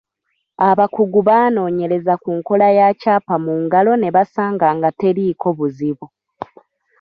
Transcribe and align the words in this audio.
Abakugu 0.69 1.19
baanoonyereza 1.27 2.13
ku 2.23 2.29
nkola 2.37 2.67
ya 2.77 2.87
Kyapa 2.99 3.35
mu 3.43 3.53
Ngalo 3.63 3.91
ne 3.97 4.09
basanga 4.15 4.67
nga 4.77 4.89
teriiko 4.99 5.47
buzibu. 5.57 6.05